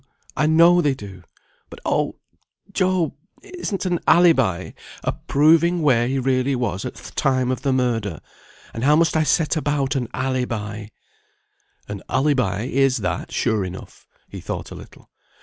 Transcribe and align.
I 0.35 0.47
know 0.47 0.81
they 0.81 0.95
do! 0.95 1.21
But, 1.69 1.79
oh! 1.85 2.15
Job! 2.73 3.13
isn't 3.43 3.85
an 3.85 3.99
alibi 4.07 4.71
a 5.03 5.11
proving 5.11 5.83
where 5.83 6.07
he 6.07 6.17
really 6.17 6.55
was 6.55 6.85
at 6.85 6.95
th' 6.95 7.15
time 7.15 7.51
of 7.51 7.61
the 7.61 7.71
murder; 7.71 8.19
and 8.73 8.83
how 8.83 8.95
must 8.95 9.15
I 9.15 9.21
set 9.21 9.55
about 9.55 9.95
an 9.95 10.07
alibi?" 10.11 10.87
"An 11.87 12.01
alibi 12.09 12.63
is 12.63 12.97
that, 13.05 13.31
sure 13.31 13.63
enough." 13.63 14.07
He 14.27 14.39
thought 14.41 14.71
a 14.71 14.75
little. 14.75 15.11